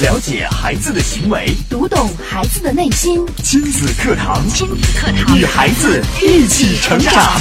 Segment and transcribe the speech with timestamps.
[0.00, 3.22] 了解孩子的行为，读懂孩子的内心。
[3.44, 7.38] 亲子课堂，亲子课堂，与孩子一起成长。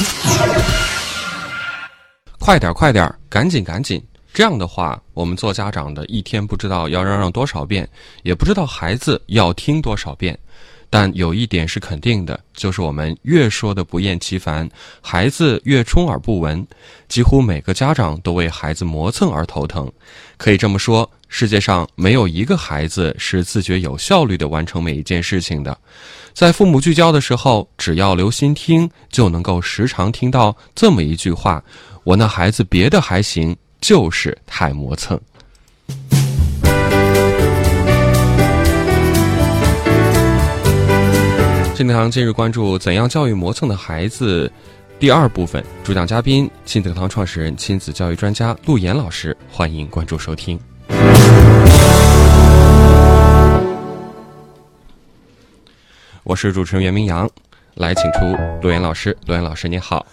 [2.38, 4.04] 快点，快点，赶紧，赶紧！
[4.34, 7.88] 这样的话，我们做家长的一天不知道要嚷嚷多少遍，
[8.24, 10.38] 也不知道孩子要听多少遍。
[10.90, 14.68] 但有一点是肯定的，就是我们越说的不厌其烦，
[15.02, 16.66] 孩子越充耳不闻。
[17.08, 19.92] 几乎每个家长都为孩子磨蹭而头疼。
[20.38, 25.78] 可以这么说，世界上没有一个孩子是自觉有效率的完成每一件事情的。
[26.34, 31.64] 在父母聚焦的时候，只要留心听，就能够时常听到这么一句话
[32.04, 35.20] ：“我那孩子别的还行，就是太磨蹭。”
[41.80, 44.52] 亲子堂今日关注：怎样教育磨蹭的孩子？
[45.00, 49.34] 第二部分，主讲嘉宾：亲子堂创始人、亲子教育专家陆岩老师。
[49.50, 50.60] 欢迎关注收听。
[56.24, 57.30] 我是主持人袁明阳，
[57.76, 59.18] 来请出陆岩老师。
[59.26, 60.06] 陆岩老师，你好。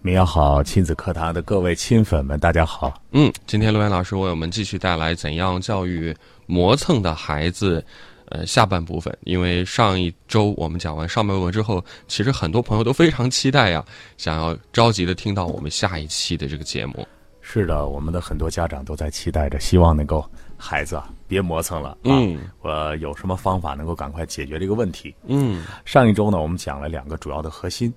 [0.00, 2.98] 明阳好，亲子课堂的各位亲粉们，大家好。
[3.12, 7.84] 嗯，今天陆岩老师为我们继续带来怎样教育磨蹭的孩子。
[8.30, 13.84] 呃，下半部分，因为上一周我们讲完上半部分之后，其实很多朋友都非常期待呀，
[14.16, 17.06] 想要着急的听到我们下一期的这个节目。
[17.40, 20.24] 是的，我们的很多家长都在期待着，希望能够
[20.56, 22.14] 孩子啊别磨蹭了啊，
[22.60, 25.12] 我有什么方法能够赶快解决这个问题？
[25.26, 27.92] 嗯，上一周呢，我们讲了两个主要的核心，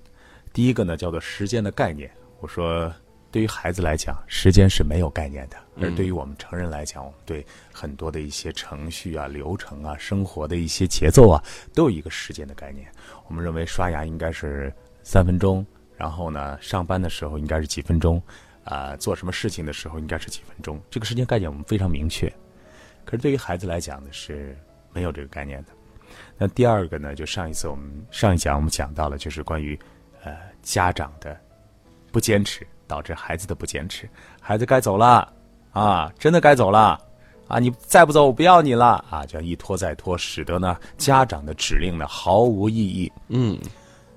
[0.52, 2.92] 第一个呢叫做时间的概念，我说。
[3.34, 12.88] 对于孩子来讲，时间是没有概念的；而对于我们成人来讲，我们对很多的一些程序啊、流程啊、生活的一些节奏啊，都有一个时间的概念。
[13.28, 15.66] 我们认为刷牙应该是三分钟，
[15.98, 18.22] 然后呢，上班的时候应该是几分钟，
[18.66, 20.80] 啊，做什么事情的时候应该是几分钟。
[20.92, 22.32] 这个时间概念我们非常明确。
[23.04, 24.56] 可是对于孩子来讲呢，是
[24.94, 25.70] 没有这个概念的。
[26.38, 29.76] 那第二个呢，就上一次我们上一讲我们讲到了，就是关于
[30.24, 31.36] 呃家长的
[32.12, 32.68] 不坚持。
[32.94, 34.08] 导致孩子的不坚持，
[34.40, 35.28] 孩子该走了，
[35.72, 36.96] 啊，真的该走了，
[37.48, 43.12] 啊，你再不走，我不要你了，啊，这样一拖再拖，使得呢家长的指令呢毫无意义。
[43.30, 43.58] 嗯，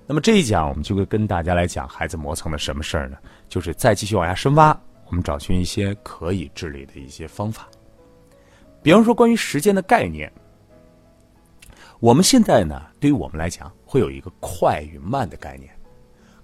[0.06, 3.16] 那么这一讲，我们就会跟大家来讲孩子磨蹭的什么事儿呢？
[3.48, 7.66] 就是再继续往下深挖，我们找寻一些可以治理的一些方法。
[8.82, 10.31] 比方说，关于时间的概念，
[11.98, 15.70] 我们现在呢，对于我们来讲，会有一个快与慢的概念。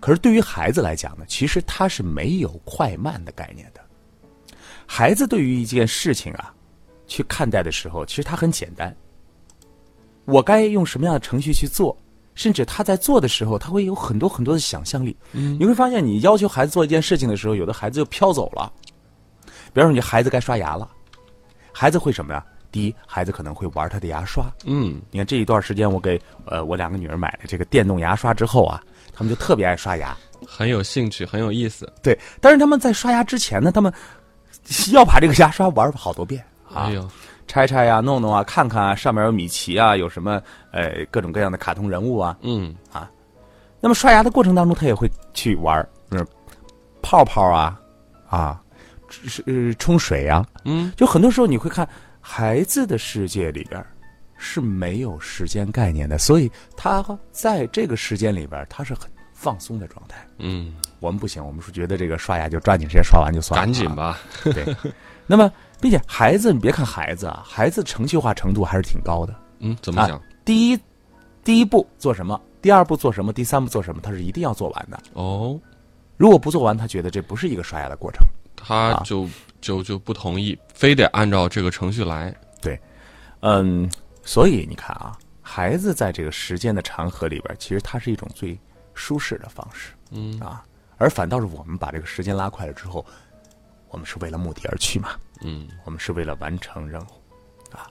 [0.02, 3.80] 可是对于孩子来讲呢，其实他是没有快慢的概念的。
[4.84, 6.52] 孩子对于一件事情啊，
[7.06, 8.94] 去看待的时候，其实他很简单。
[10.24, 11.96] 我该用什么样的程序去做？
[12.34, 15.16] 甚至他在做的时候，他会有很多很多的想象力。
[15.30, 18.72] 你会发现，你要求孩子做一件事情的时候，有的孩子就飘走了。
[19.72, 20.90] 比方说，你孩子该刷牙了，
[21.72, 22.44] 孩子会什么呀？
[22.72, 24.50] 第一，孩子可能会玩他的牙刷。
[24.65, 28.83] 嗯，你看这一段时间，我给呃我两个女儿买了这个电动牙刷之后啊。
[29.15, 30.16] 他们就特别爱刷牙，
[30.49, 31.87] 很有兴趣，很有意思。
[32.03, 33.93] 对，但是他们在刷牙之前呢，他们
[34.91, 36.91] 要把这个牙刷玩好多遍啊，
[37.47, 40.41] 拆拆呀，弄弄啊，看看啊，上面有米奇啊，有什么
[40.71, 43.09] 呃各种各样的卡通人物啊，嗯啊。
[43.81, 46.27] 那么刷牙的过程当中，他也会去玩，嗯，
[47.03, 47.78] 泡泡啊，
[48.31, 48.62] 啊，
[49.11, 51.87] 是冲水啊，嗯，就很多时候你会看
[52.34, 53.84] 孩子的世界里边。
[54.44, 60.26] 是没有时间概念的，所以他在这个时间里边，他是很放松的状态。
[60.38, 64.19] 嗯，我们不行，我们是觉得这个刷牙就抓紧时间刷完就算了，赶紧吧。
[64.43, 64.75] 对，
[65.28, 69.32] 那么并且孩子，你别看孩子啊，孩子程序化程度还是挺高的。
[69.60, 70.20] 嗯，怎么讲？
[70.44, 70.81] 第一，
[71.44, 72.41] 第一步做什么？
[72.60, 73.32] 第二步做什么？
[73.32, 74.00] 第三步做什么？
[74.03, 74.99] 他是一定要做完的。
[75.12, 75.56] 哦，
[76.16, 78.26] 如果不做完，他觉得这不是一个刷牙的过程，
[78.65, 79.28] 他就
[79.61, 82.34] 就就不同意，非得按照这个程序来。
[82.61, 82.81] 对，
[83.41, 83.91] 嗯。
[84.25, 88.56] 所以你看啊，孩子在这个时间的长河里边，其实它是一种最
[88.95, 90.65] 舒适的方式，嗯啊，
[90.97, 93.05] 而反倒是我们把这个时间拉快了之后，
[93.89, 97.91] 我们是为了目的而去嘛，嗯，我们是为了完成任务，啊，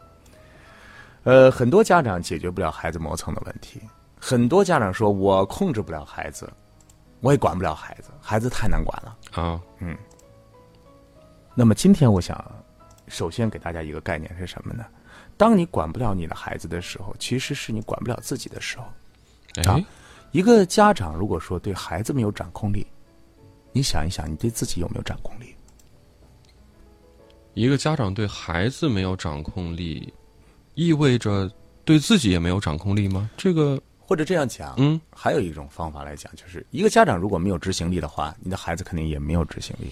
[1.23, 3.81] 呃，很多家长解决不了孩子磨蹭的问题，
[4.17, 6.49] 很多家长说我控制不了孩子，
[7.19, 9.97] 我也管不了孩子，孩子太难管了啊，嗯。
[11.53, 12.43] 那么今天我想，
[13.07, 14.85] 首先给大家一个概念是什么呢？
[15.37, 18.85] 当你管不了你的孩子的时候，其实是你管不了自己的时候。
[19.69, 19.79] 啊，
[20.31, 22.87] 一个家长如果说对孩子没有掌控力，
[23.73, 25.53] 你想一想，你对自己有没有掌控力？
[27.53, 30.13] 一个家长对孩子没有掌控力，
[30.75, 31.51] 意味着
[31.83, 33.29] 对自己也没有掌控力吗？
[33.35, 39.91] 这个或者这样讲，嗯，还有一种方法来讲，就是一个家长如果没有执行力的话，你的孩子肯定也没有执行力。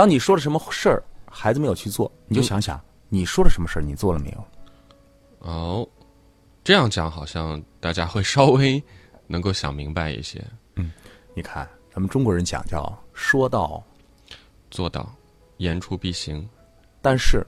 [0.00, 2.80] 当你说了什么事儿，孩子没有去做，你就想想
[3.10, 4.44] 你说了什么事儿，你做了没有？
[5.40, 5.86] 哦，
[6.64, 8.82] 这样讲好像大家会稍微
[9.26, 10.42] 能够想明白一些。
[10.76, 10.90] 嗯
[11.34, 13.84] 你看，咱们中国人讲叫说到，
[14.70, 15.06] 做到
[15.58, 16.48] 言出必行。
[17.02, 17.46] 但是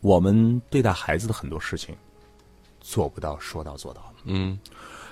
[0.00, 1.96] 我们对待孩子的很多事情
[2.80, 4.14] 做不到说到做到。
[4.22, 4.56] 嗯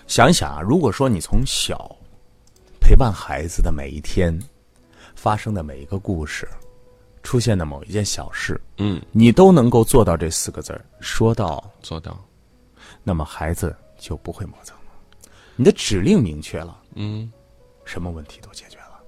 [0.06, 1.96] 想一想啊，如果说你从小
[2.80, 4.38] 陪伴孩子的每一天
[5.14, 6.48] 发生的每一个故事，
[7.22, 12.18] 出现的某一件小事，嗯，你都能够做到这四个字儿说到，做到。
[13.02, 14.82] 那么孩子就不会磨蹭了。
[15.56, 17.30] 你的指令明确了，嗯，
[17.84, 19.00] 什么问题都解决了。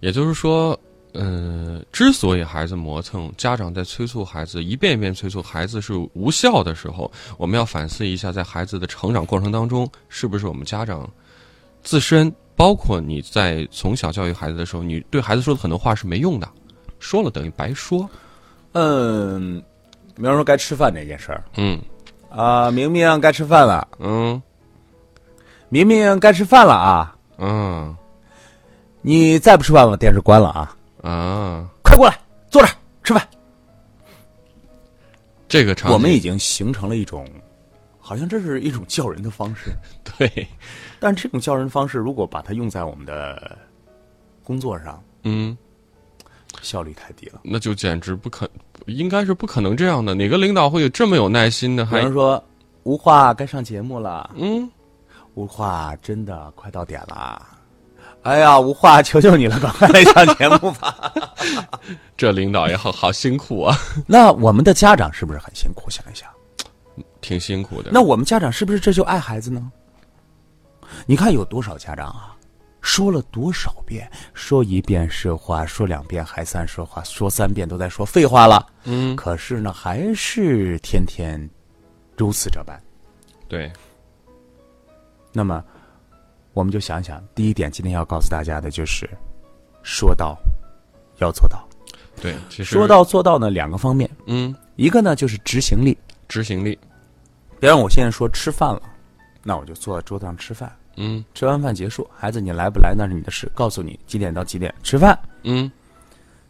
[0.00, 0.78] 也就是说，
[1.12, 11.08] 呃，之所以孩子磨蹭，家长在催促孩子一遍一遍催促孩子是无效的时候，我们要反思一下，在孩子的成长过程当中，是不是我们家长
[11.82, 16.48] 自身，包括你在从小教育孩子的时候，你对孩子说的很多话是没用的，
[16.98, 18.08] 说了等于白说。
[18.72, 19.62] 嗯，
[20.14, 21.44] 比方说该吃饭这件事儿。
[21.56, 21.80] 嗯。
[22.30, 24.42] 啊，明明该吃饭了，嗯。
[25.68, 27.96] 明明该吃饭了啊，嗯。
[29.02, 30.76] 你再不吃饭，我把电视关了啊！
[31.02, 32.18] 啊，快过来，
[32.50, 32.74] 坐这儿
[33.04, 33.24] 吃饭。
[35.48, 35.94] 这个场景。
[35.94, 37.24] 我们已经形成了一种，
[38.00, 39.70] 好像这是一种叫人的方式，
[40.18, 40.48] 对，
[41.06, 43.56] 但这种教人方式，如果把它用在我们的
[44.42, 45.56] 工作上，嗯。
[46.62, 47.38] 效率太低了。
[47.44, 48.48] 那就简直不可，
[48.86, 50.16] 应该是不可能这样的。
[50.16, 51.86] 哪个领导会有这么有耐心的？
[51.86, 52.42] 还比方说，
[52.82, 54.68] 吴话该上节目了，嗯，
[55.34, 57.40] 吴话真的快到点了。
[58.22, 61.14] 哎呀，无话，求求你了，赶快来上节目吧。
[62.16, 63.76] 这领导也好好辛苦啊，
[64.08, 65.88] 那我们的家长是不是很辛苦？
[65.88, 66.28] 想一想，
[67.20, 67.90] 挺辛苦的。
[67.92, 69.70] 那我们家长是不是这就爱孩子呢？
[71.06, 72.36] 你看有多少家长啊，
[72.80, 78.66] 说了多少遍，说一遍是话，说两遍还算说话，说三遍都在说废话了。
[78.84, 81.48] 嗯，可是呢，还是天天
[82.16, 82.80] 如此这般。
[83.48, 83.72] 对，
[85.32, 85.62] 那么，
[86.52, 89.08] 我们就想想，第一点，今天要告诉大家的就是，
[89.82, 90.36] 说到
[91.18, 91.66] 要做到。
[92.20, 95.96] 对，其实说，到做到呢，两个方面，嗯，一个呢就是执行力。
[96.28, 96.76] 执行力，
[97.60, 98.82] 别让我现在说吃饭了，
[99.46, 100.74] 那我就坐在桌子上吃饭。
[100.96, 105.16] 嗯吃完饭结束，孩子你来不来那是你的事，告诉你几点到几点吃饭。
[105.44, 105.70] 嗯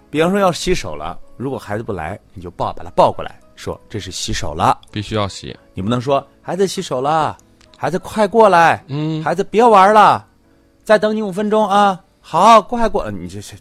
[0.08, 4.80] 比方说要洗手了，如果孩子不来，你就抱把他抱过来，说这是洗手了。
[4.90, 5.54] 必须要洗。
[5.74, 7.36] 你不能说孩子洗手了，
[7.76, 10.26] 孩子快过来，嗯，孩子别玩了，
[10.84, 12.00] 再等你五分钟啊。
[12.20, 13.54] 好，快过，你这是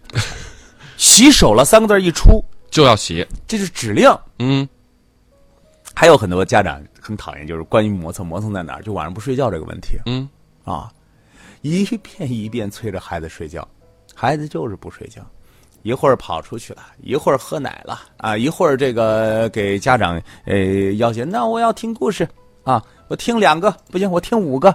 [0.98, 3.28] 洗手了三个字一出，就要洗。
[3.48, 4.10] 这是指令。
[4.40, 4.68] 嗯
[5.96, 8.82] 还有很多家长很讨厌，就是关于磨蹭，磨蹭在哪儿？
[8.82, 10.28] 就晚上不睡觉这个问题嗯，
[10.64, 10.92] 啊，
[11.62, 13.68] 一遍一遍催着孩子睡觉，
[14.14, 15.22] 孩子就是不睡觉，
[15.84, 20.56] 一会儿跑出去了，一会儿喝奶了啊，一会儿这个给家长呃
[20.98, 22.28] 要求，那我要听故事
[22.64, 24.70] 啊，我听两个不行，我听五个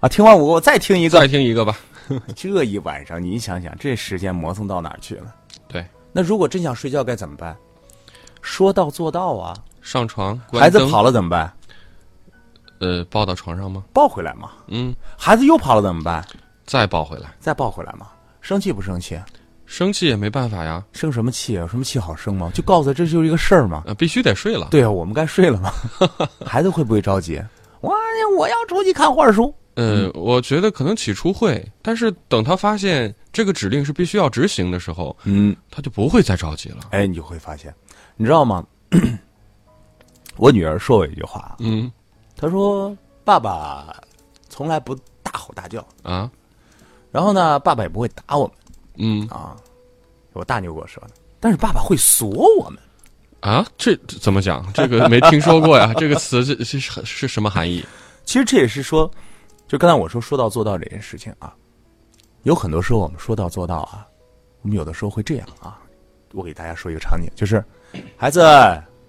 [0.00, 1.78] 啊，听完五个我再听一个再，听一个吧。
[2.34, 5.34] 这一晚上你想想，这时间磨蹭到哪儿去了？
[5.68, 7.56] 对，那如果真想睡觉该怎么办？
[8.40, 9.54] 说到做到啊！
[9.88, 11.50] 上床，孩子跑了怎么办？
[12.78, 13.82] 呃，抱到床上吗？
[13.90, 14.50] 抱回来吗。
[14.66, 16.22] 嗯，孩子又跑了怎么办？
[16.66, 17.34] 再抱回来。
[17.40, 18.08] 再抱回来吗。
[18.42, 19.18] 生气不生气？
[19.64, 21.62] 生气也没办法呀，生什么气啊？
[21.62, 22.50] 有什么气好生吗？
[22.52, 23.82] 就告诉他这就是一个事儿嘛。
[23.86, 24.68] 呃，必须得睡了。
[24.70, 25.72] 对啊，我们该睡了嘛。
[26.44, 27.42] 孩子会不会着急？
[27.80, 27.94] 我
[28.36, 29.54] 我要出去看画书。
[29.76, 36.88] 呃，我觉得可能起初会，但是等他发现这个指令是必须要执行的时候，嗯，他就不会再着急了。
[36.90, 37.74] 哎，你就会发现，
[38.16, 38.62] 你知道吗？
[40.38, 41.90] 我女儿说我一句话，嗯
[42.36, 43.94] 她说：“爸爸
[44.48, 46.30] 从来不大吼大叫，啊，
[47.10, 48.54] 然后呢，爸爸也不会打我们
[48.96, 49.56] 嗯啊。”
[50.34, 52.28] 我大妞给我说的，但是爸爸会锁
[52.58, 52.78] 我们。
[53.40, 54.64] 啊，这这怎么讲？
[54.72, 57.84] 这个没听说过呀， 这个词是是是是什么含义？
[58.24, 59.10] 其实这也是说，
[59.66, 61.52] 就刚才我说说到做到这件事情啊，
[62.44, 64.06] 有很多时候我们说到做到啊，
[64.62, 65.80] 我们有的时候会这样啊。
[66.32, 67.64] 我给大家说一个场景，就是
[68.16, 68.40] 孩子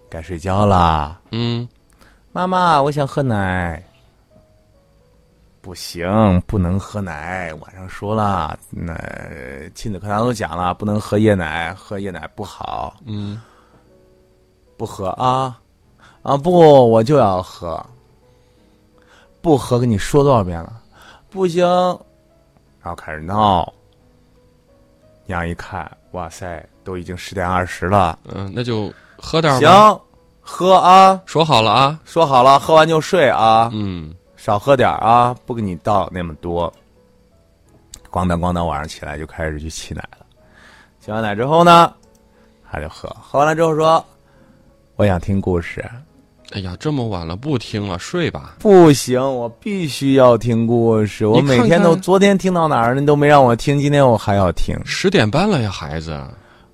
[0.09, 1.67] 该睡觉啦，嗯
[2.31, 3.83] 妈妈我想喝奶。
[5.61, 7.53] 不行，不能喝奶。
[7.55, 8.95] 晚上说了，那
[9.75, 13.39] 亲子课堂都讲了，不能喝夜奶，喝夜奶不好，嗯
[14.77, 15.59] 不喝啊
[16.23, 17.85] 啊不，我就要喝，
[19.41, 20.81] 不喝跟你说多少遍了，
[21.29, 21.67] 不行，
[22.81, 23.71] 然后开始闹。
[25.25, 29.67] 娘一看，哇塞，都已经十点二十了，嗯、那就喝点儿吧。
[29.67, 30.01] 行，
[30.41, 31.99] 喝啊，说好了啊。
[32.03, 36.73] 说好了，喝完就睡啊，嗯少喝点儿啊，不给你倒那么多。
[38.09, 40.25] 咣当咣当，晚上起来就开始去沏奶了。
[41.05, 41.93] 沏完奶之后呢，
[42.71, 44.03] 他就喝，喝完了之后说
[44.97, 45.87] ：“我想听故事。”
[46.51, 48.56] 哎呀，这么晚了，不听了，睡吧。
[48.58, 51.27] 不行，我必须要听故事。
[51.27, 53.00] 我每天都，看昨天听到哪儿了？
[53.00, 54.75] 你都没让我听，今天我还要听。
[54.84, 56.20] 十点半了呀，孩子。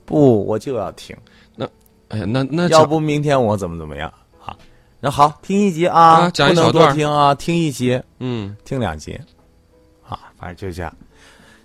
[0.06, 1.14] 不，我就要听。
[1.58, 1.68] 那
[2.08, 4.12] 哎呀，那那要不明天我怎么怎么样
[4.46, 4.56] 啊？
[5.02, 9.20] 那好，听一集啊，啊讲一不能多小段听啊，听一集，嗯，听两集，
[10.08, 10.96] 啊，反正就这样。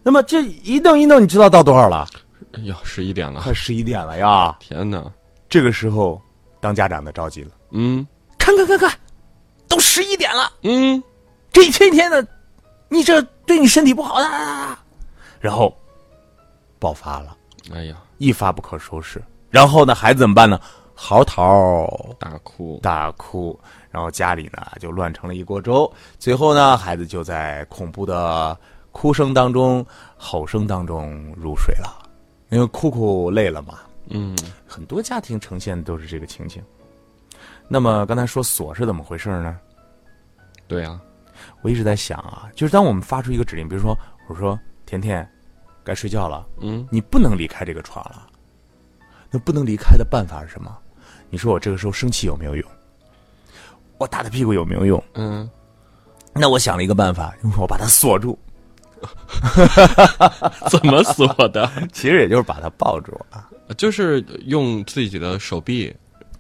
[0.03, 2.09] 那么这一弄一弄，你知道到多少了？
[2.55, 4.57] 哎呀，十一点了快，十一点了呀！
[4.59, 5.05] 天哪。
[5.49, 6.21] 这个时候，
[6.61, 8.07] 当家长的着急了，嗯
[8.39, 8.93] 看看看看，
[9.67, 11.03] 都十一点了，嗯，
[11.53, 12.27] 这一天天的，
[12.89, 14.29] 你这对你身体不好的，
[15.41, 15.75] 然后
[16.79, 17.37] 爆发了，
[17.73, 19.23] 哎呀，一发不可收拾。
[19.51, 20.61] 然后呢，孩子怎么办呢？
[20.95, 22.79] 嚎啕大哭。
[22.83, 23.59] 大哭，
[23.91, 25.91] 然后家里呢就乱成了一锅粥。
[26.19, 28.57] 最后呢，孩子就在恐怖的
[28.93, 29.85] 哭声当中、
[30.17, 32.09] 吼声当中入睡了，
[32.51, 33.81] 因为哭哭累了嘛。
[34.11, 34.37] 嗯
[34.67, 36.63] 很多家庭呈现的都是这个情景。
[37.69, 39.59] 那么刚才说锁是怎么回事呢？
[40.67, 41.01] 对啊，
[41.63, 43.97] 我一直在想啊，就是当我们发出一个指令，比如说
[44.29, 45.29] 我说甜甜，
[45.85, 48.27] 该睡觉了，嗯，你不能离开这个床了。
[49.31, 50.77] 那不能离开的办法是什么？
[51.31, 52.69] 你说我这个时候生气有没有用？
[53.99, 55.03] 我打他屁股有没有用？
[55.15, 55.49] 嗯，
[56.33, 58.39] 那我想了一个办法，我把他锁住，
[60.71, 61.71] 怎么锁的？
[61.93, 63.50] 其实也就是把他抱住啊。
[63.77, 65.95] 就是用自己的手臂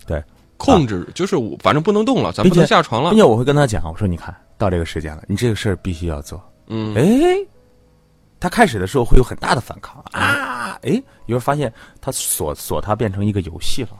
[0.06, 0.22] 对，
[0.56, 3.18] 控制，就是我反正不能动了，咱不能下床了并。
[3.18, 6.42] 且我会跟他讲，我说你看到这个时间了，你这个事儿必须要做。
[6.66, 7.36] 嗯，哎，
[8.38, 10.49] 他开始的时候会有很大的反抗啊，
[10.82, 13.90] 哎，你会发现它锁锁它变成一个游戏了。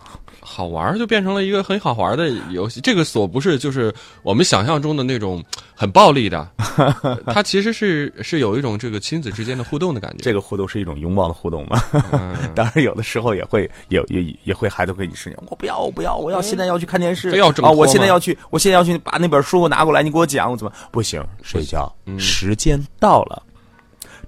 [0.43, 2.81] 好玩儿就变成了一个很好玩儿的游戏。
[2.81, 5.45] 这个锁不是就是我们想象中的那种
[5.75, 6.51] 很暴力的，
[7.29, 10.19] 它其实是是有一种这个亲子之间的互动的感觉。
[10.23, 11.79] 这个互动是一种拥抱的互动嘛？
[12.13, 17.33] 嗯 当然，有的时候也会也也也会孩子会你说我不要我不要我要现在要去看电视，啊！
[17.33, 21.23] 非要这么我现在要去我现在要去把那本书给我拿过来，你给我讲我怎么不行？
[21.43, 23.43] 睡觉，嗯时间到了，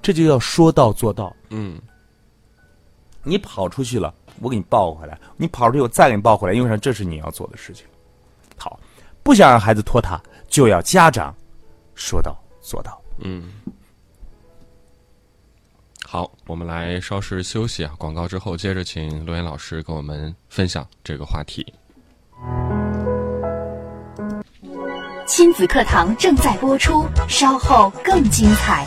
[0.02, 1.34] 这就要说到做到。
[1.48, 1.78] 嗯，
[3.22, 6.54] 你跑出去了，我给你抱回来；你跑出去，我再给你抱回来。
[6.54, 6.76] 因为啥？
[6.76, 7.86] 这是你要做的事情。
[8.56, 8.78] 好，
[9.22, 11.34] 不想让孩子拖沓，就要家长
[11.94, 13.00] 说到做到。
[13.18, 13.52] 嗯
[16.04, 21.64] 好，我们来稍事休息啊，广告之后接着请罗岩老师跟我们分享这个话题。
[25.26, 28.86] 亲子课堂正在播出，稍后更精彩。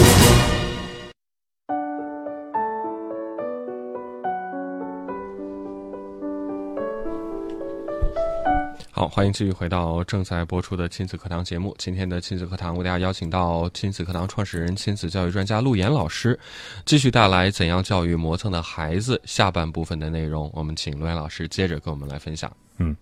[9.01, 11.73] 好，欢迎继续回到正在播出的亲子课堂节目。
[11.79, 16.39] 今天的亲子课堂为大家邀请到亲子课堂创始人、亲子教育专家陆岩老师，
[16.85, 20.51] 继续带来怎样教育磨蹭的孩子下半部分的内容。
[20.53, 22.55] 我们请陆岩老师接着跟我们来分享。
[22.77, 22.95] 嗯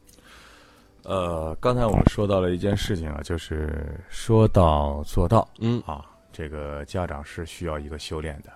[1.03, 5.45] 呃，刚才我们说到了一件事情啊，就是说到做到。
[5.59, 8.49] 嗯啊，这个家长是需要一个修炼的。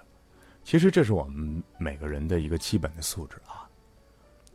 [0.63, 3.67] 其实这是我们每个人的一个基本的素质啊。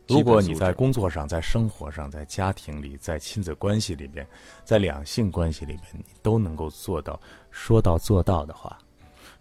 [0.09, 4.27] 如果你在工作上、在生活上、在家庭里、在亲子关系里边、
[4.65, 7.19] 在两性关系里边，你都能够做到
[7.51, 8.77] 说到做到的话，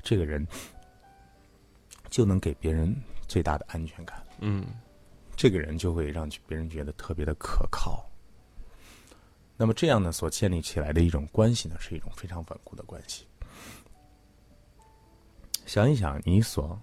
[0.03, 0.47] 这个人
[2.11, 2.95] 就能给别人
[3.27, 4.23] 最大的安全感。
[4.41, 4.67] 嗯
[5.35, 8.05] 这个人就会让别人觉得特别的可靠。
[9.57, 13.27] 那么这样呢，所建立起来的一种关系呢，是一种非常稳固的关系。
[15.65, 16.81] 想一想，你所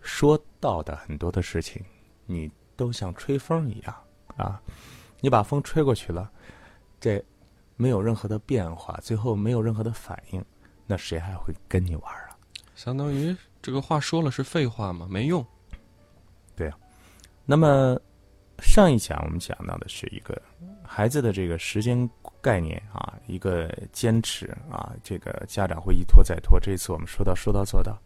[0.00, 1.84] 说到的很多的事情，
[2.24, 3.94] 你都像吹风一样
[4.36, 4.62] 啊，
[5.20, 6.30] 你把风吹过去了，
[6.98, 7.22] 这
[7.76, 10.42] 没有任何的变化，最后没有任何的反应，
[10.86, 12.38] 那谁还会跟你玩啊？
[12.76, 15.06] 相当于这个话说了是废话吗？
[15.10, 15.44] 没用。
[17.50, 17.98] 那么
[18.58, 20.38] 上一讲我们讲到的是一个
[20.84, 22.08] 孩子的这个时间
[22.42, 26.60] 概念啊，一个坚持啊，这个家长会一拖再拖。
[26.60, 27.98] 这一次我们说到说到做到。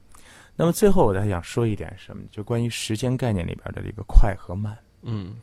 [0.55, 4.77] 那么最后我还想说一点什么，就关于时间概念里边的这个快和慢。
[5.03, 5.35] 嗯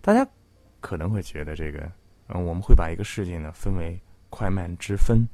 [0.00, 0.26] 大家
[0.80, 1.90] 可能会觉得这个，
[2.28, 5.26] 嗯，我们会把一个事情呢分为快慢之分。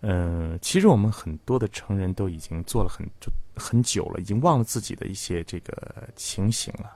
[0.00, 6.94] 嗯，其实我们很多的成人都已经做了很就很久了，已经忘了自己的一些这个情形了。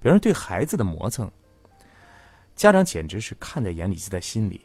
[0.00, 1.30] 别人对孩子的磨蹭，
[2.54, 4.60] 家长简直是看在眼里记在心里。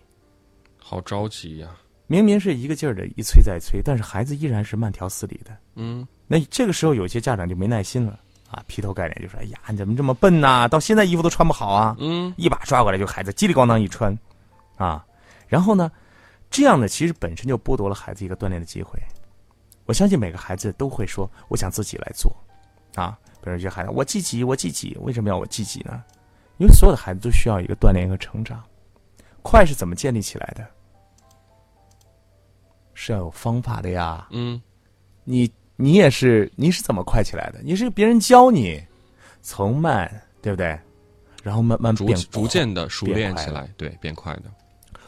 [0.77, 1.75] 好着急呀、
[2.11, 5.57] 明明是一个劲儿的一催再催，但是孩子依然是慢条斯理的。
[5.75, 14.13] 嗯那这个时候，有些家长就没耐心了啊，劈头盖脸就说：“哎呀，你怎么这么笨呐、到现在衣服都穿不好啊！”嗯一把抓过来就孩子叽里咣当一穿，
[14.75, 15.05] 啊，
[15.47, 15.89] 然后呢，
[16.49, 18.99] 这样呢其实本身就剥夺了孩子一个锻炼的机会。
[19.85, 22.35] 我相信每个孩子都会说：“我想自己来做。”
[22.95, 26.03] 啊，比如有些孩子，我积极，我积极，为什么要我积极呢？
[26.57, 28.61] 因为所有的孩子都需要一个锻炼和成长。
[29.41, 30.67] 快是怎么建立起来的？
[33.03, 34.27] 是要有方法的呀。
[34.29, 34.61] 嗯，
[35.23, 37.59] 你你也是，你是怎么快起来的？
[37.63, 38.79] 你是别人教你，
[39.41, 40.07] 从慢，
[40.39, 40.79] 对不对？
[41.41, 44.43] 然后慢慢逐变逐渐的熟练起来，对，变快的。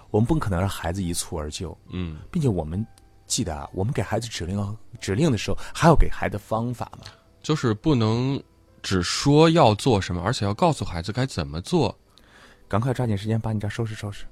[0.09, 2.83] 我们不可能让孩子一蹴而就，嗯，并且我们
[3.27, 7.05] 记得啊，我们给孩子指令指令的时候，还要给孩子方法嘛。
[7.43, 8.41] 就是不能
[8.81, 11.95] 只说要做什么，而且要告诉孩子该怎么做。
[12.67, 14.25] 赶快抓紧时间把你这儿收拾收拾。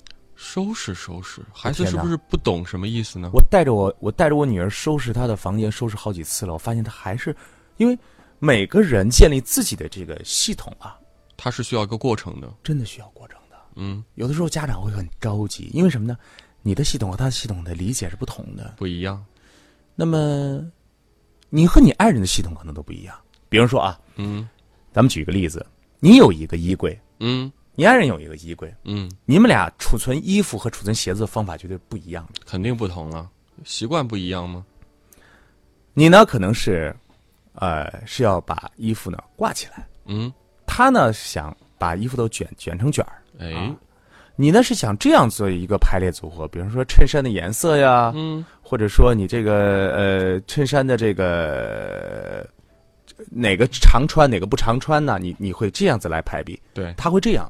[0.44, 3.30] 收拾收拾，孩子是不是不懂什么意思呢？
[3.32, 6.54] 我带着我，我带着我女儿收拾她的房间，收拾好几次了。
[6.54, 7.34] 我发现她还是，
[7.78, 7.96] 因为
[8.40, 10.98] 每个人建立自己的这个系统啊，
[11.38, 12.52] 它是需要一个过程的。
[12.64, 13.56] 真的需要过程的。
[13.76, 16.18] 嗯，有的时候家长会很着急，因为什么呢？
[16.64, 18.74] 你的系统和他的系统的理解是不同的。
[18.78, 19.24] 不一样。
[19.96, 20.60] 那么，
[21.52, 23.16] 你和你爱人的系统可能都不一样。
[23.48, 24.50] 比如说啊，嗯
[24.92, 25.64] 咱们举个例子，
[26.00, 32.28] 你有一个衣柜，嗯你爱人有一个衣柜，嗯，你们俩储存衣服和储存鞋子的方法绝对不一样。
[32.34, 32.42] 的。
[32.46, 33.30] 肯定不同了，
[33.64, 34.66] 习惯不一样吗？
[35.94, 36.96] 你呢，可能是，
[37.54, 40.32] 呃，是要把衣服呢挂起来，嗯，
[40.66, 43.76] 他呢想把衣服都卷卷成卷儿，哎，啊。
[44.36, 48.44] 你呢是想这样做一个排列组合，比如说衬衫的颜色呀，嗯。
[48.62, 52.48] 或者说你这个呃衬衫的这个
[53.18, 55.18] 呃哪个常穿哪个不常穿呢？
[55.20, 57.48] 你你会这样子来排比，对，他会这样。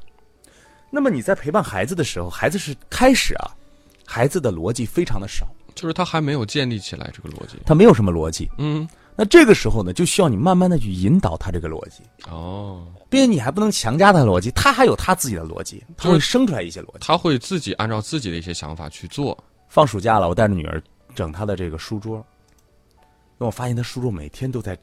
[0.94, 3.56] 那么你在陪伴孩子的时候，孩子是开始啊，
[4.04, 7.56] 孩子的逻辑非常的少，就是他还没有建立起来这个逻辑。
[7.64, 8.46] 他没有什么逻辑。
[8.58, 16.98] 嗯，那这个时候呢，就需要你慢慢的去引导他这个逻辑，哦，并且你还不能强加他的逻辑，他还有他自己的逻辑，他会生出来一些逻辑。
[17.00, 19.36] 他会自己按照自己的一些想法去做。
[19.68, 20.82] 放暑假了，我带着女儿
[21.14, 24.76] 整她的这个书桌，因为我发现她书桌每天都在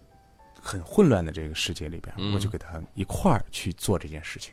[0.59, 4.51] 很混乱的这个世界里边，嗯我就给她一块儿去做这件事情。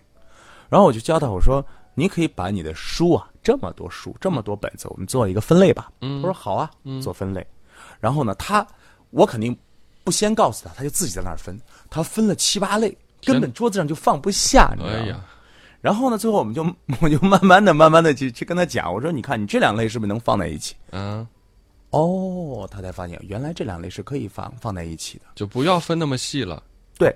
[0.69, 7.47] 然后我就教他，我说：“你可以把你的书啊，这么多书，这么多本子，我们做一个分类吧。”嗯他说：“好啊，做分类。”
[8.01, 8.67] 然后呢，他
[9.11, 9.57] 我肯定
[10.05, 15.05] 不先告诉他，他就自己在那儿分，他分了七八类，根本桌子上就放不下，你知道吗？
[15.09, 15.21] 哎，
[15.81, 16.67] 然后呢，最后我们就
[17.01, 21.27] 我就慢慢的、慢慢的去去跟他讲，我说：“你看，你这两类是不是能放在一起？”嗯，
[21.91, 25.25] 哦，他才发现原来这两类是可以放放在一起的。
[25.35, 26.63] 就不要分那么细了。
[26.99, 27.15] 对，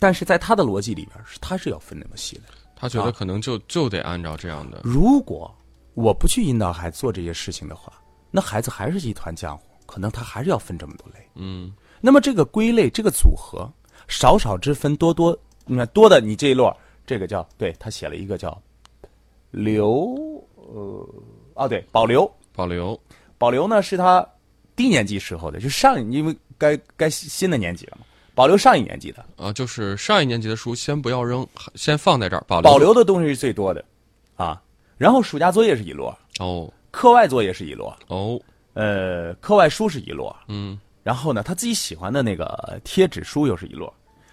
[0.00, 2.44] 但是在他的逻辑里边，是他是要分那么细的。
[2.74, 4.80] 他觉得可能就就得按照这样的。
[4.82, 5.54] 如果
[5.94, 7.92] 我不去引导孩子做这些事情的话，
[8.30, 11.20] 那孩子还是一团浆糊，可能他还是要分这么多类。
[11.34, 13.70] 嗯，那么这个归类，这个组合，
[14.08, 16.74] 少少之分，多多，你看多的，你这一摞，
[17.06, 18.58] 这个叫对他写了一个叫
[19.50, 20.16] 留，
[20.54, 21.06] 呃，
[21.54, 22.98] 哦对，保留，保留。
[23.36, 24.26] 保留呢是他
[24.76, 28.06] 低年级时候的，就上因为该该新的年级了嘛，
[28.40, 32.70] 保留上一年级的，啊，就是上一年级的书先不要扔，先放在这儿保留。
[32.70, 33.84] 保留的东西是最多的，
[34.34, 34.58] 啊，
[34.96, 38.40] 然后暑假作业是一摞，哦课外作业是一摞，哦，
[38.72, 43.92] 呃，课外书是一摞，嗯，然后呢，他自己喜欢的那个贴纸书又是一摞，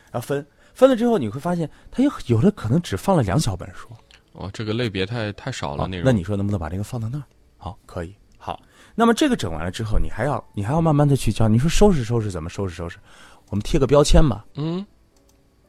[0.10, 3.90] 然后分分了之后，你会发现他有有的可能只放了两小本书，
[4.32, 6.06] 哦，这个类别太太少了，好，内容。
[6.06, 7.24] 那你说能不能把这个放到那儿？
[7.58, 8.16] 好，可以。
[8.40, 8.58] 好，
[8.96, 11.50] 那么这个整完了之后，你还要你还要慢慢的去教。
[11.50, 12.98] 你说收拾收拾怎么收拾收拾？
[13.50, 14.86] 我们贴个标签吧，嗯，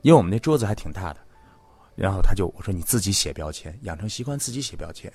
[0.02, 1.20] 因为我们那桌子还挺大的。
[1.94, 5.12] 然后他就我说你自己写标签，养成习惯自己写标签。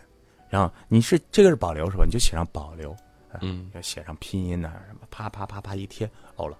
[0.49, 2.03] 然后你是这个是保留是吧？
[2.05, 2.91] 你就写上保留，
[3.31, 6.57] 啊嗯，要写上拼音呐、什么啪啪啪啪一贴，哦了，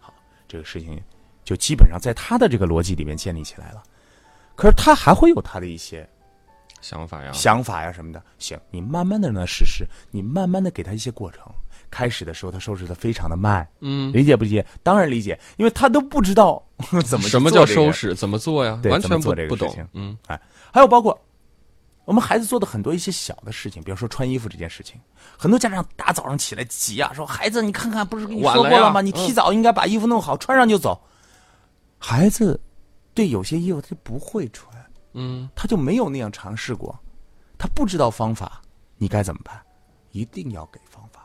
[0.00, 0.12] 好，
[0.48, 1.00] 这个事情
[1.44, 3.82] 就基本上在他的这个逻辑里面建立起来了。
[4.54, 6.08] 可是他还会有他的一些
[6.80, 7.30] 想法呀。
[7.32, 8.22] 想法呀什么的。
[8.38, 11.42] 行，你慢慢的让他实施，你慢慢的给他一些过程。
[11.90, 14.66] 开始的时候他收拾的非常的慢，嗯，理解不理解？
[14.82, 16.62] 当然理解，因为他都不知道
[17.06, 17.90] 怎么什么叫收。
[17.90, 18.14] 拾？
[18.14, 18.80] 怎么做呀？
[18.84, 19.88] 完全不不懂事情。
[19.94, 20.40] 嗯哎，
[20.72, 21.18] 还有包括
[22.04, 25.00] 我们孩子做的很多一些小的事情，比如说穿衣服这件事情，
[25.36, 29.00] 很多家长大早上起来急啊，说孩子你看看，不是跟你说过了吗？
[29.00, 31.00] 你嗯提早应该把衣服弄好，穿上就走。
[31.98, 32.60] 孩子
[33.14, 34.70] 对有些衣服他就不会穿，
[35.14, 36.96] 嗯，他就没有那样尝试过，
[37.56, 38.60] 他不知道方法，
[38.98, 39.58] 你该怎么办？
[40.12, 41.15] 一定要给方法。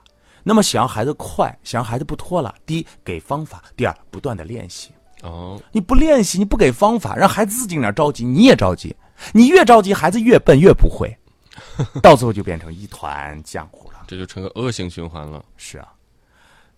[0.44, 4.92] 那么想让孩子快，想让孩子不拖拉，第一给方法，第二不断的练习。
[5.24, 8.96] 哦，你不练习，你不给方法，让孩子自己在那着急，你也着急。
[9.34, 11.16] 你越着急，孩子越笨，越不会，
[12.02, 14.04] 到最后就变成一团浆糊了。
[14.08, 15.46] 这就成个恶性循环了。
[15.58, 15.94] 是啊，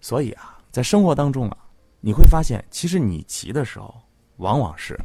[0.02, 1.58] 所以啊，在生活当中啊，
[2.02, 3.96] 你会发现，其实你急的时候，
[4.38, 5.00] 往往是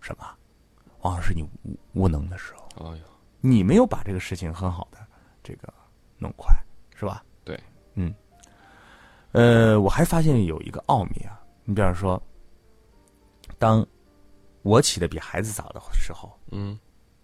[0.00, 0.24] 什么？
[1.00, 3.02] 往往是你无无能的时候，哎呀，
[3.40, 4.98] 你没有把这个事情很好的
[5.42, 5.72] 这个
[6.18, 6.54] 弄快，
[6.94, 7.24] 是吧？
[7.98, 8.14] 对，嗯。
[9.32, 12.20] 呃，我还发现有一个奥秘啊，你比方说，
[13.58, 13.86] 当
[14.62, 16.78] 我起的比孩子早的时候，嗯，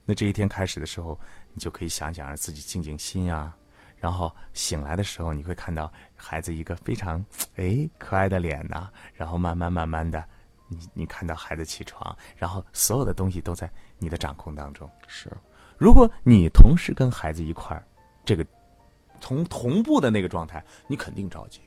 [0.04, 1.18] 那这一天开始的时候，
[1.54, 3.54] 你就可以想想让自己静静心呀、
[3.96, 7.24] 然后醒来的时候，你会看到孩子一个非常
[7.56, 10.22] 哎可爱的脸呐、然后慢慢慢慢的，
[10.68, 14.88] 你你看到孩子起床，然后所有的东西都在你的掌控当中。
[15.06, 15.32] 是，
[15.78, 17.82] 如果你同时跟孩子一块儿，
[18.26, 18.46] 这个
[19.20, 21.60] 同同步的那个状态，你肯定着急。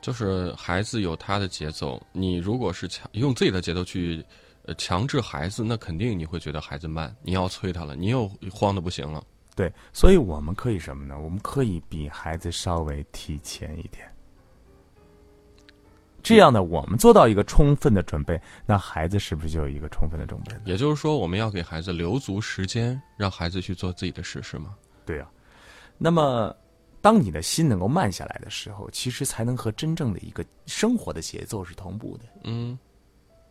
[0.00, 4.22] 就是孩子有他的节奏，你如果是强用自己的节奏去
[4.66, 9.24] 呃强制孩子，那肯定你会觉得孩子慢，你要催他了，你又慌的不行了。
[9.56, 11.18] 对，所以我们可以什么呢？
[11.18, 14.06] 我们可以比孩子稍微提前一点，
[16.22, 20.54] 这样呢，我们做到一个充分的准备，那孩子是不是就有一个充分的准备？
[20.64, 24.74] 也就是说，我们要给孩子留足时间，让孩子去做自己的事，是吗？
[25.06, 25.26] 对呀、
[25.96, 26.54] 那么，
[27.04, 32.24] 当你的心能够慢下来的时候，其实才能和真正的一个生活的节奏是同步的。
[32.44, 32.78] 嗯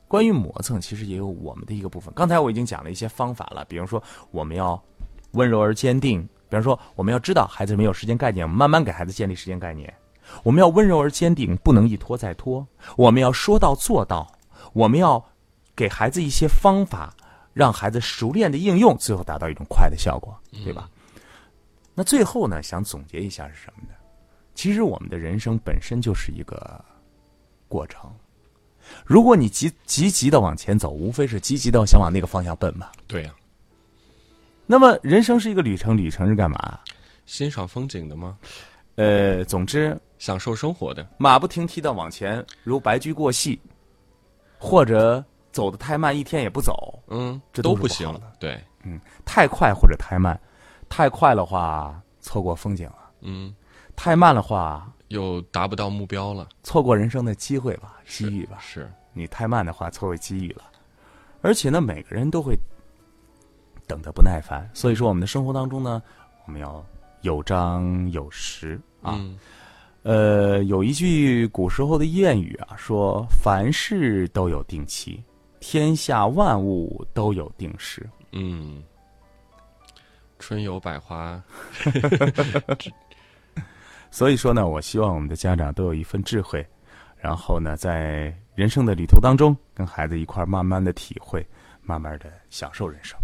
[0.07, 2.11] 关于磨蹭，其实也有我们的一个部分。
[2.15, 4.83] 刚才我已经讲了一些方法了，比如说我们要
[5.33, 9.93] 温柔而坚定，比方说我们要知道孩子没有时间概念，我们慢慢给孩子建立时间概念。
[10.41, 12.65] 我们要温柔而坚定，不能一拖再拖。
[12.97, 14.27] 我们要说到做到，
[14.73, 15.23] 我们要
[15.75, 17.15] 给孩子一些方法，
[17.53, 20.89] 让孩子熟练的应用，最后达到一种快的效果，对吧？
[21.95, 23.93] 那最后呢，想总结一下是什么呢？
[24.55, 26.83] 其实我们的人生本身就是一个
[27.67, 28.11] 过程。
[29.05, 32.89] 如果你急急急的往前走，无非是积极的想往那个方向奔嘛。
[33.07, 33.33] 对呀、
[34.65, 36.79] 那么人生是一个旅程，旅程是干嘛？
[37.25, 38.37] 欣赏风景的吗？
[38.95, 41.07] 呃，总之享受生活的。
[41.17, 43.59] 马不停蹄的往前，如白驹过隙，
[44.59, 48.13] 或者走得太慢，一天也不走，嗯，这都不行。
[48.39, 48.61] 对，
[49.25, 50.39] 太快或者太慢，
[50.95, 53.51] 太快的话错过风景了，嗯，
[53.95, 58.59] 太慢的话又达不到目标了，错过人生的机会吧，机遇吧。
[58.59, 60.61] 是，你太慢的话，错过机遇了。
[61.41, 62.55] 而且呢，每个人都会
[63.87, 65.99] 等得不耐烦，所以说我们的生活当中呢，
[66.45, 66.85] 我们要
[67.21, 69.15] 有章有实啊。
[69.17, 69.35] 嗯
[70.03, 75.23] 呃，有一句古时候的谚语啊，说凡事都有定期，
[75.59, 78.07] 天下万物都有定时。
[78.31, 78.83] 嗯，
[80.45, 81.41] 春有百花，
[84.11, 86.65] 所以说呢，我希望我们的家长都有一份智慧，
[87.17, 91.45] 然后呢，在人生的旅途当中，跟孩子一块儿慢慢的体会，
[91.81, 93.17] 慢慢的享受人生。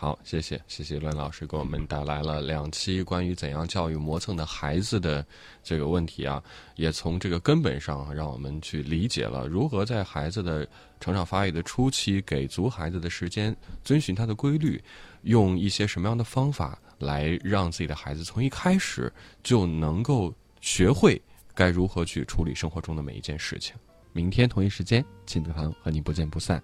[0.00, 5.26] 好，谢谢谢谢栾老师给我们带来了两期关于怎样教育磨蹭的孩子的
[5.64, 6.40] 这个问题啊，
[6.76, 10.64] 也从这个根本上让我们去理解了如何在孩子的
[11.00, 14.80] 成长发育的初期给足孩子的时间，遵循他的规律，
[15.22, 21.20] 用一些什么样的方法来让自己的孩子从一开始就能够学会
[21.56, 23.74] 该如何去处理生活中的每一件事情。
[24.12, 26.62] 明天同一时间，亲子堂和你不见不散。